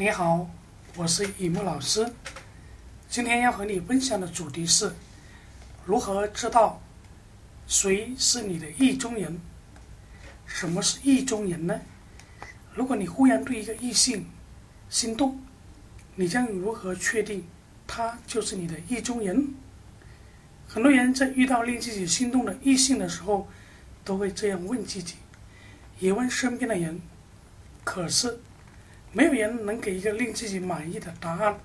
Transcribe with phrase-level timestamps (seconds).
[0.00, 0.48] 你好，
[0.94, 2.08] 我是雨木老师。
[3.08, 4.92] 今天要和你分享的主题是
[5.84, 6.80] 如何知道
[7.66, 9.40] 谁是你的意中人。
[10.46, 11.80] 什么是意中人呢？
[12.76, 14.24] 如果你忽然对一个异性
[14.88, 15.42] 心动，
[16.14, 17.44] 你将如何确定
[17.84, 19.52] 他就是你的意中人？
[20.68, 23.48] 很多人在遇到令自己心动的异性的时候，
[24.04, 25.16] 都会这样问自己，
[25.98, 27.00] 也问身边的人。
[27.82, 28.38] 可是，
[29.12, 31.58] 没有人能给一个令自己满意的答案。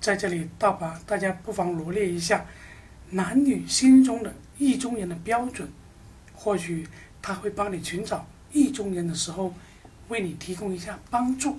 [0.00, 2.44] 在这里，大把大家不妨罗列一下
[3.10, 5.68] 男女心中的意中人的标准，
[6.34, 6.88] 或许
[7.22, 9.54] 他会帮你寻找意中人的时候，
[10.08, 11.58] 为你提供一下帮助。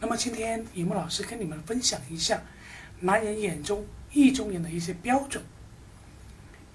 [0.00, 2.42] 那么，今天雨木老师跟你们分享一下
[3.00, 5.42] 男人眼中意中人的一些标准。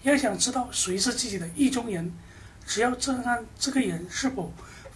[0.02, 2.11] 要想知道谁是自己的意中人，
[2.66, 4.52] 只要这看这个人是否。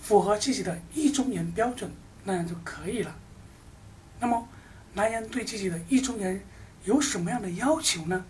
[0.08, 1.92] 符合自己的意中人标准，
[2.24, 3.14] 那样就可以了。
[4.22, 4.48] 那么，
[4.94, 6.42] 男人对自己的意中人
[6.86, 8.26] 有什么样的要求呢？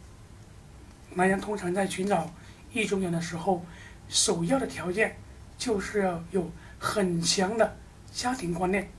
[1.13, 2.33] 男人通常在寻找
[2.73, 3.63] 意中人的时候，
[4.09, 5.17] 首要的条件
[5.55, 7.77] 就是要有很强的
[8.11, 8.89] 家庭观念。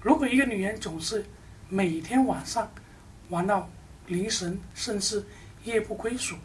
[0.00, 1.26] 如果一个女人总是
[1.68, 2.70] 每天晚上
[3.30, 3.68] 玩到
[4.06, 5.24] 凌晨，甚至
[5.64, 6.36] 夜不归宿，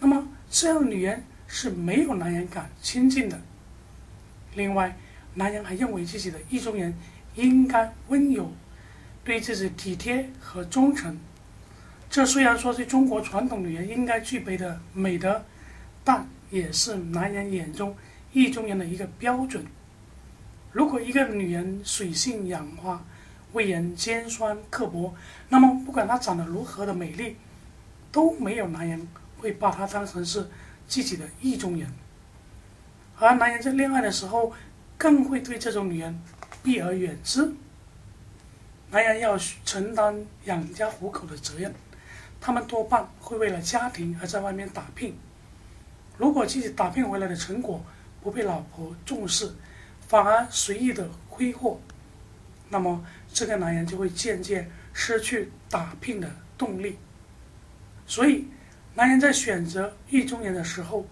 [0.00, 3.40] 那么这样的女人是没有男人敢亲近的。
[4.56, 4.96] 另外，
[5.34, 6.92] 男人还认为自己的意中人
[7.34, 8.50] 应该温柔，
[9.22, 11.16] 对自己体贴和忠诚。
[12.08, 15.44] 这虽然说是中国传统女人应该具备的美德，
[16.02, 17.94] 但也是男人眼中
[18.32, 19.64] 意中人的一个标准。
[20.72, 23.04] 如果一个女人水性杨花，
[23.52, 25.14] 为人尖酸刻薄，
[25.50, 27.36] 那么不管她长得如何的美丽，
[28.10, 29.06] 都没有男人
[29.38, 30.48] 会把她当成是
[30.88, 31.86] 自己的意中人。
[33.18, 34.52] 而男人在恋爱的时候，
[34.98, 36.20] 更会对这种女人
[36.62, 37.50] 避而远之。
[38.90, 41.74] 男人要承担养家糊口的责任，
[42.40, 45.16] 他们多半会为了家庭而在外面打拼。
[46.18, 47.82] 如果自己打拼回来的成果
[48.22, 49.50] 不被老婆重视，
[50.06, 51.80] 反而随意的挥霍，
[52.68, 56.98] 那么这个男人就会渐渐失去打拼的动力。
[58.06, 58.46] 所以，
[58.94, 61.06] 男人在选择意中人的时候，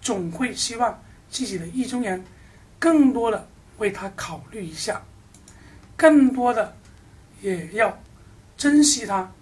[0.00, 1.00] 总会希望。
[1.30, 2.24] 自己的意中人，
[2.78, 3.48] 更多的
[3.78, 5.02] 为他考虑一下，
[5.96, 6.76] 更多的
[7.40, 7.98] 也要
[8.56, 9.32] 珍惜他。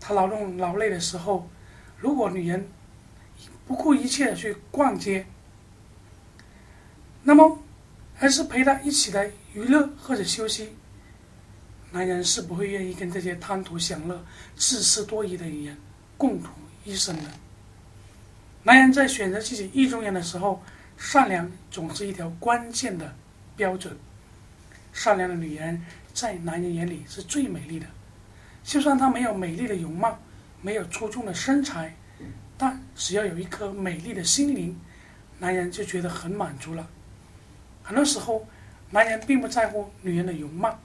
[0.00, 1.48] 他劳动劳累的时候，
[1.98, 2.68] 如果女人
[3.66, 5.26] 不顾一切的去逛街，
[7.22, 7.58] 那么
[8.14, 10.76] 还是陪他一起来娱乐或者休息，
[11.90, 14.22] 男人是不会愿意跟这些贪图享乐、
[14.54, 15.76] 自私多疑的女人
[16.18, 16.50] 共度
[16.84, 17.30] 一生的。
[18.64, 20.62] 男人在选择自己意中人的时候，
[20.96, 23.14] 善良总是一条关键的
[23.56, 23.96] 标准。
[24.92, 25.82] 善良的女人
[26.12, 27.86] 在男人眼里是最美丽的，
[28.62, 30.18] 就算她没有美丽的容貌，
[30.62, 31.94] 没有出众的身材，
[32.56, 34.78] 但只要有一颗美丽的心灵，
[35.38, 36.88] 男人就觉得很满足了。
[37.82, 38.46] 很多时候，
[38.90, 40.78] 男人并不在乎女人的容貌，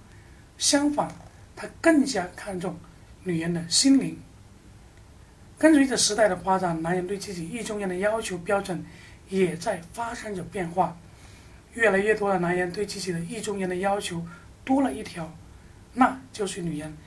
[0.58, 1.08] 相反，
[1.56, 2.76] 他更加看重
[3.24, 4.20] 女人的心灵。
[5.58, 8.84] 跟随着时代的发展，男人对自己意中人的要求标准。
[9.30, 10.98] 也在发生着变化，
[11.74, 14.26] 越来越多的男人对自己的意中人的要求
[14.66, 15.32] 多了一条，
[15.94, 16.98] 那就是女人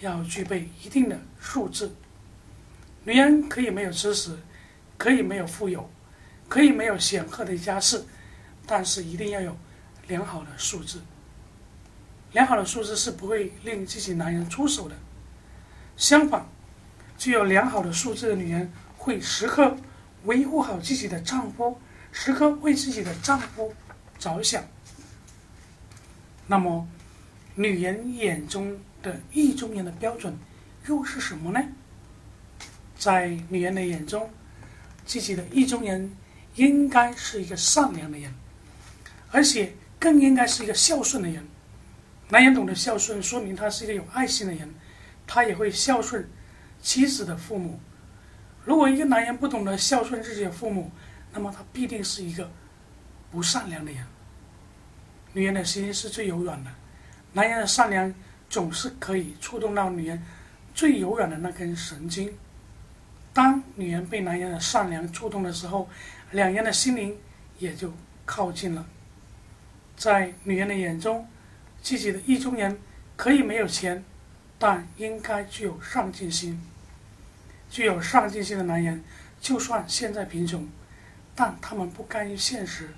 [0.00, 1.90] 要具备一定的素质。
[3.04, 4.38] 女人可以没有知识，
[4.96, 5.90] 可以没有富有，
[6.48, 8.04] 可以没有显赫的家世，
[8.64, 9.56] 但是一定要有
[10.06, 10.98] 良好的素质。
[12.30, 14.94] 良好的素质是不会令自己男人出手的。
[15.96, 16.46] 相反，
[17.18, 19.76] 具有良好的素质的女人会时刻。
[20.24, 21.78] 维护好自己的丈夫，
[22.12, 23.74] 时刻为自己的丈夫
[24.18, 24.64] 着想。
[26.46, 26.86] 那么，
[27.54, 30.36] 女人眼中的意中人的标准
[30.86, 31.60] 又是什么呢？
[32.96, 34.30] 在女人的眼中，
[35.04, 36.14] 自己的意中人
[36.54, 38.32] 应该是一个善良的人，
[39.30, 41.44] 而且更应该是一个孝顺的人。
[42.28, 44.72] 男人懂得孝顺，说明他是一个有爱心的人，
[45.26, 46.28] 他也会孝顺
[46.80, 47.80] 妻子的父母。
[48.64, 50.90] 如果一个男人不懂得孝顺自己的父母，
[51.32, 52.50] 那么他必定是一个
[53.30, 54.06] 不善良的人。
[55.32, 56.70] 女人的心是最柔软的，
[57.32, 58.14] 男人的善良
[58.48, 60.22] 总是可以触动到女人
[60.74, 62.32] 最柔软的那根神经。
[63.32, 65.88] 当女人被男人的善良触动的时候，
[66.32, 67.16] 两人的心灵
[67.58, 67.92] 也就
[68.26, 68.86] 靠近了。
[69.96, 71.26] 在女人的眼中，
[71.82, 72.78] 自己的意中人
[73.16, 74.04] 可以没有钱，
[74.58, 76.60] 但应该具有上进心。
[77.72, 79.02] 具有上进心的男人，
[79.40, 80.68] 就算现在贫穷，
[81.34, 82.90] 但他们不甘于现实，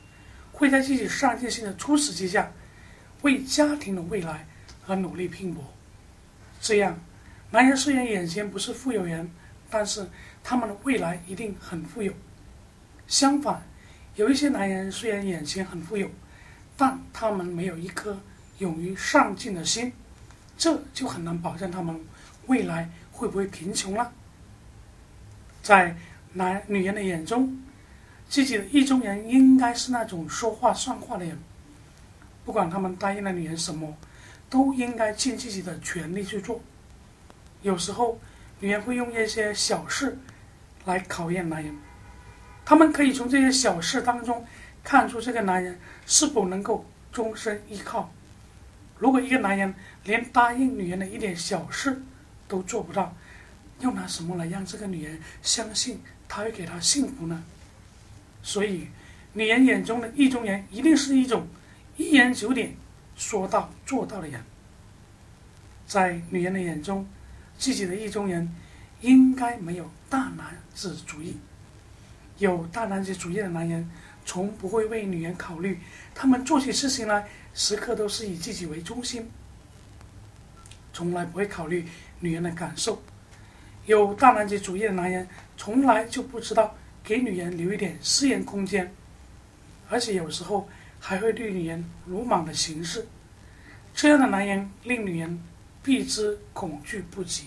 [0.51, 2.51] 会在自己上进心的驱使之下，
[3.23, 4.49] 为家庭的未来
[4.89, 5.65] 而努力拼搏。
[6.61, 6.99] 这样，
[7.53, 9.31] 男人虽然眼前不是富有人，
[9.71, 10.09] 但是
[10.43, 12.13] 他们的未来一定很富有。
[13.07, 13.63] 相反，
[14.17, 16.11] 有一些男人虽然眼前很富有，
[16.77, 18.19] 但他们没有一颗
[18.59, 19.93] 勇于上进的心，
[20.59, 22.01] 这就很难保证他们
[22.49, 24.13] 未来会不会贫穷了。
[25.65, 25.97] 在
[26.35, 27.59] 男女人的眼中，
[28.29, 31.39] 自己的意中人应该是那种说话算话的人，
[32.45, 33.97] 不管他们答应了女人什么，
[34.51, 36.61] 都应该尽自己的全力去做。
[37.63, 38.21] 有时候，
[38.61, 40.19] 女人会用一些小事
[40.85, 41.75] 来考验男人。
[42.67, 44.47] 他们可以从这些小事当中
[44.83, 48.13] 看出这个男人是否能够终身依靠。
[48.99, 49.75] 如果一个男人
[50.05, 52.03] 连答应女人的一点小事
[52.47, 53.17] 都做不到，
[53.81, 57.43] 又拿什么来让这个女人相信他会给她幸福呢？
[58.43, 58.89] 所以，
[59.33, 61.47] 女人眼中的意中人一定是一种
[61.97, 62.77] 一言九鼎、
[63.17, 64.43] 说到做到的人。
[65.87, 67.07] 在女人的眼中，
[67.59, 68.55] 自己的意中人
[69.01, 71.37] 应该没有大男子主义。
[72.39, 73.89] 有大男子主义的男人，
[74.25, 75.79] 从不会为女人考虑，
[76.15, 79.31] 他们做起事情来，时刻都是以自己为中心，
[80.93, 81.87] 从来不会考虑
[82.21, 83.03] 女人的感受。
[83.87, 85.27] 有大男子主义的男人，
[85.57, 88.93] 从来就不知道给女人留一点私人空间，
[89.89, 93.07] 而且有时候还会对女人鲁莽的行事。
[93.95, 95.43] 这样的男人令女人
[95.83, 97.47] 避之恐惧不及。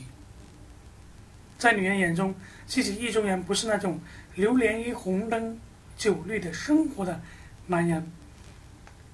[1.57, 2.36] 在女人眼中，
[2.68, 4.00] 自己意中人不是那种。
[4.36, 5.60] 流连于红灯
[5.98, 7.19] 酒绿的生活的
[7.66, 8.12] 男人，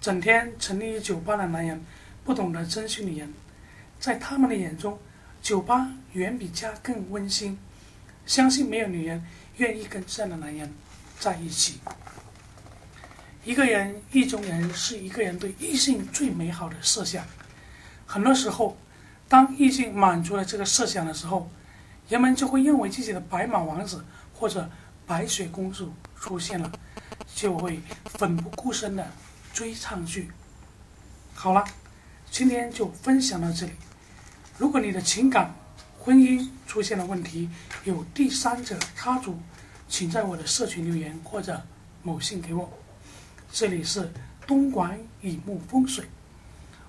[0.01, 1.81] 整天沉溺于酒吧的男人，
[2.25, 3.33] 不懂得珍惜女人，
[4.01, 4.99] 在他们的眼中，
[5.43, 7.59] 酒吧远比家更温馨。
[8.25, 9.23] 相信没有女人
[9.57, 10.73] 愿意跟这样的男人
[11.19, 11.81] 在一起。
[13.43, 17.25] 一个人意中人是一个人对异性最美好的设想。
[18.05, 18.77] 很多时候，
[19.27, 21.51] 当异性满足了这个设想的时候，
[22.07, 24.03] 人们就会认为自己的白马王子
[24.33, 24.67] 或者。
[25.05, 26.71] 白雪公主出现了，
[27.35, 29.05] 就会奋不顾身的
[29.51, 30.31] 追上去。
[31.33, 31.61] 好了，
[32.31, 33.73] 今天就分享到这里。
[34.57, 35.53] 如果你的情感、
[35.99, 37.49] 婚姻出现了问题，
[37.83, 39.37] 有第三者插足，
[39.87, 41.61] 请在我的社群留言或者
[42.01, 42.71] 某信给我。
[43.51, 44.11] 这里是
[44.45, 46.05] 东莞雨木风水，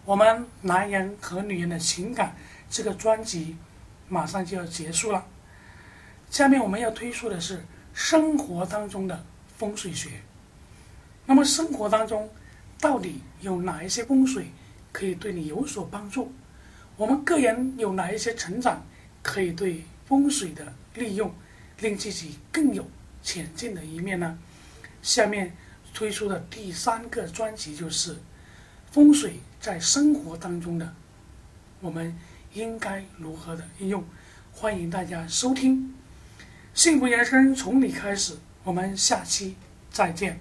[0.05, 2.37] 我们男人和女人的情感
[2.69, 3.57] 这个专辑
[4.09, 5.25] 马上就要结束了。
[6.31, 7.65] 下面我们要推出的是。
[7.97, 9.25] 生活当中的
[9.57, 10.21] 风水学，
[11.27, 12.29] 那么生活当中
[12.81, 14.49] 到底有哪一些风水
[14.91, 16.33] 可以对你有所帮助？
[16.97, 18.85] 我们个人有哪一些成长
[19.23, 21.33] 可以对风水的利用，
[21.81, 22.89] 令自己更有
[23.23, 24.39] 前进的一面呢？
[25.03, 25.57] 下面
[25.93, 28.17] 推出的第三个专辑就是
[28.91, 30.95] 风水在生活当中的，
[31.81, 32.17] 我们
[32.53, 34.05] 应该如何的应用？
[34.53, 35.93] 欢迎大家收听。
[36.75, 39.57] 幸福人生从你开始，我们下期
[39.91, 40.39] 再见。